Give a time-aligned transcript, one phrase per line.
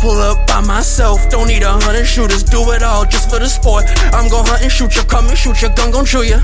[0.00, 1.28] pull up by myself.
[1.28, 3.84] Don't need a hundred shooters, do it all just for the sport.
[4.16, 6.40] I'm gon' hunt and shoot you, come and shoot you, gun gon' chew you.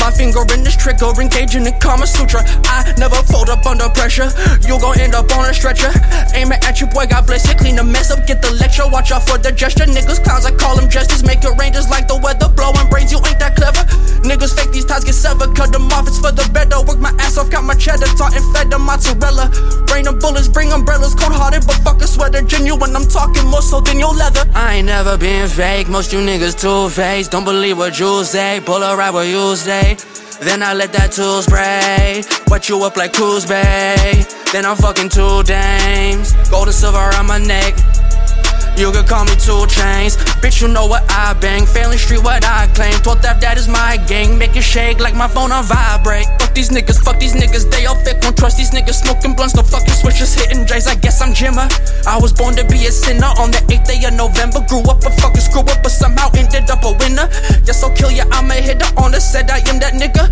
[0.00, 2.40] My finger in this trigger, engaging in Kama Sutra.
[2.64, 4.32] I never fold up under pressure.
[4.64, 5.92] You gon' end up on a stretcher.
[6.34, 7.54] Aiming at you, boy, God bless you.
[7.54, 8.88] Clean the mess up, get the lecture.
[8.88, 9.84] Watch out for the gesture.
[9.84, 11.22] Niggas clowns, I call them justice.
[11.22, 12.48] Make it rain like the weather.
[12.48, 13.84] Blowing brains, you ain't that clever.
[14.24, 15.54] Niggas fake these ties, get severed.
[15.54, 16.67] Cut them off, it's for the better.
[17.00, 18.06] My ass off, got my cheddar.
[18.18, 19.50] Taught and fed the mozzarella.
[19.92, 21.14] Rain of bullets, bring umbrellas.
[21.14, 22.42] Cold hearted, but fuck a sweater.
[22.42, 24.44] Genuine, I'm talking more so than your leather.
[24.54, 25.88] I ain't never been fake.
[25.88, 27.30] Most you niggas two faced.
[27.30, 28.60] Don't believe what you say.
[28.64, 29.96] Pull a ride what you say.
[30.40, 32.22] Then I let that tool spray.
[32.48, 34.24] Wet you up like Coos Bay.
[34.52, 36.32] Then I'm fucking two dames.
[36.48, 37.74] Gold and silver around my neck.
[38.78, 40.14] You could call me two chains.
[40.38, 41.66] Bitch, you know what I bang.
[41.66, 42.94] Failing street, what I claim.
[43.02, 44.38] 12th Ave, that is my gang.
[44.38, 46.30] Make it shake like my phone on vibrate.
[46.38, 47.66] Fuck these niggas, fuck these niggas.
[47.74, 48.22] They all fake.
[48.22, 49.02] Won't trust these niggas.
[49.02, 50.32] Smoking blunts, no fucking switches.
[50.32, 50.86] Hitting J's.
[50.86, 51.66] I guess I'm Jimmer.
[52.06, 54.62] I was born to be a sinner on the 8th day of November.
[54.70, 57.26] Grew up a fucking screw up, but somehow ended up a winner.
[57.66, 58.30] Yes, I'll kill ya.
[58.30, 59.50] I'm a hitter on the set.
[59.50, 60.30] I am that nigga.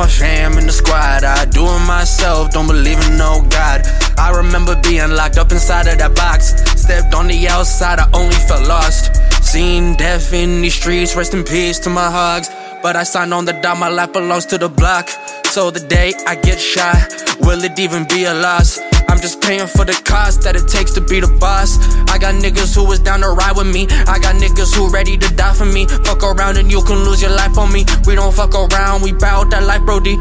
[0.00, 1.24] My fam and the squad.
[1.24, 3.82] I do it myself, don't believe in no God.
[4.16, 6.54] I remember being locked up inside of that box.
[6.80, 9.14] Stepped on the outside, I only felt lost.
[9.44, 12.48] Seen death in these streets, rest in peace to my hugs.
[12.82, 15.10] But I signed on the dot, my life belongs to the block.
[15.54, 16.96] So the day I get shot,
[17.40, 18.89] will it even be a loss?
[19.20, 21.76] Just paying for the cost that it takes to be the boss.
[22.08, 23.86] I got niggas who was down to ride with me.
[24.08, 25.86] I got niggas who ready to die for me.
[25.86, 27.84] Fuck around and you can lose your life on me.
[28.06, 30.16] We don't fuck around, we bout that life, brody.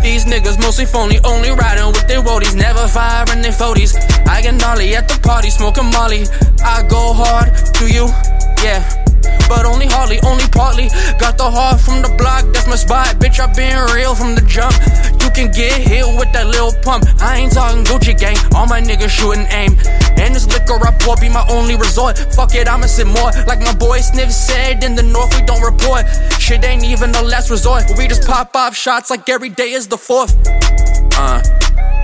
[0.00, 3.98] These niggas mostly phony, only riding with their roadies, never firing their 40s.
[4.28, 6.22] I get gnarly at the party, smoking Molly.
[6.62, 8.35] I go hard, do you?
[12.76, 13.16] My spot.
[13.16, 14.74] Bitch, I been real from the jump.
[15.22, 17.04] You can get hit with that little pump.
[17.20, 19.78] I ain't talking Gucci gang, all my niggas shooting aim.
[20.20, 22.18] And this liquor I pour be my only resort.
[22.36, 23.30] Fuck it, I'ma sit more.
[23.46, 26.04] Like my boy Sniff said, in the north we don't report.
[26.38, 27.84] Shit ain't even the last resort.
[27.96, 30.36] We just pop off shots like every day is the fourth.
[31.16, 31.40] Uh.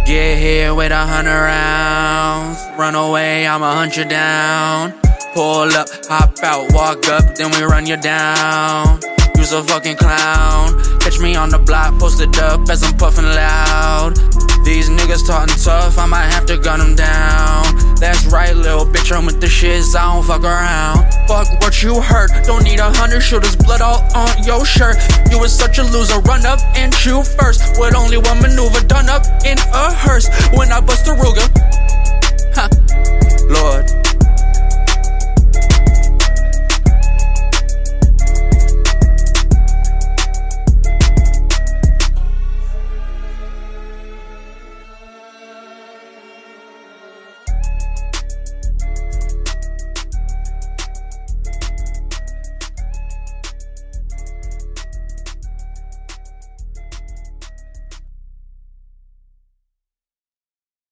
[0.05, 2.59] Get here with a hundred rounds.
[2.77, 4.95] Run away, I'ma hunt you down.
[5.33, 9.12] Pull up, hop out, walk up, then we run you down.
[9.43, 10.81] You's a fucking clown.
[11.01, 14.15] Catch me on the block, posted up as I'm puffing loud.
[14.65, 17.67] These niggas talking tough, I might have to gun them down.
[17.97, 21.11] That's right, little bitch, I'm with the shits, I don't fuck around.
[21.27, 24.95] Fuck what you heard, don't need a hundred shooters, blood all on your shirt.
[25.29, 27.81] You was such a loser, run up and shoot first.
[27.81, 30.31] With only one maneuver done up in a hearse.
[30.55, 31.51] When I bust a Ruger,